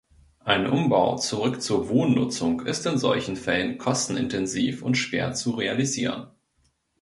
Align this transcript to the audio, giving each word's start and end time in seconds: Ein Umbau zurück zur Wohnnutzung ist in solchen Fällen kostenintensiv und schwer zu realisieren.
Ein 0.43 0.65
Umbau 0.65 1.17
zurück 1.19 1.61
zur 1.61 1.87
Wohnnutzung 1.87 2.61
ist 2.65 2.87
in 2.87 2.97
solchen 2.97 3.35
Fällen 3.35 3.77
kostenintensiv 3.77 4.81
und 4.81 4.95
schwer 4.95 5.35
zu 5.35 5.51
realisieren. 5.51 6.31